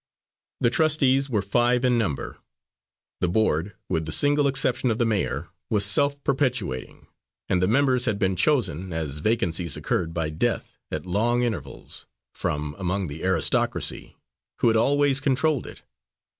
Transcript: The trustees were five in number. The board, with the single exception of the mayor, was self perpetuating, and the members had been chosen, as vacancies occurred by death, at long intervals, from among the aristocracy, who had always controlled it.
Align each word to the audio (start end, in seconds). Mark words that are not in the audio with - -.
The 0.61 0.71
trustees 0.71 1.29
were 1.29 1.43
five 1.43 1.85
in 1.85 1.99
number. 1.99 2.39
The 3.19 3.27
board, 3.27 3.75
with 3.87 4.07
the 4.07 4.11
single 4.11 4.47
exception 4.47 4.89
of 4.89 4.97
the 4.97 5.05
mayor, 5.05 5.49
was 5.69 5.85
self 5.85 6.23
perpetuating, 6.23 7.05
and 7.47 7.61
the 7.61 7.67
members 7.67 8.05
had 8.05 8.17
been 8.17 8.35
chosen, 8.35 8.93
as 8.93 9.19
vacancies 9.19 9.77
occurred 9.77 10.11
by 10.11 10.31
death, 10.31 10.79
at 10.89 11.05
long 11.05 11.43
intervals, 11.43 12.07
from 12.33 12.75
among 12.79 13.09
the 13.09 13.23
aristocracy, 13.23 14.17
who 14.57 14.69
had 14.69 14.75
always 14.75 15.19
controlled 15.19 15.67
it. 15.67 15.83